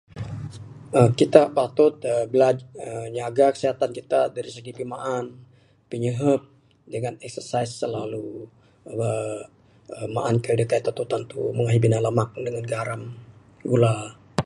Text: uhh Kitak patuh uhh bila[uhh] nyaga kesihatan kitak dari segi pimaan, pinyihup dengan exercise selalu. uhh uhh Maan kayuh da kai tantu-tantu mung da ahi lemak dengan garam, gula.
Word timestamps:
uhh 0.97 1.09
Kitak 1.19 1.47
patuh 1.57 1.91
uhh 2.11 2.23
bila[uhh] 2.31 3.05
nyaga 3.17 3.45
kesihatan 3.53 3.91
kitak 3.97 4.25
dari 4.35 4.49
segi 4.55 4.71
pimaan, 4.79 5.25
pinyihup 5.91 6.41
dengan 6.93 7.13
exercise 7.27 7.71
selalu. 7.81 8.27
uhh 8.91 9.01
uhh 9.93 10.09
Maan 10.15 10.35
kayuh 10.43 10.57
da 10.59 10.65
kai 10.71 10.81
tantu-tantu 10.85 11.41
mung 11.55 11.67
da 11.67 11.71
ahi 11.71 12.03
lemak 12.07 12.29
dengan 12.45 12.65
garam, 12.73 13.01
gula. 13.69 13.95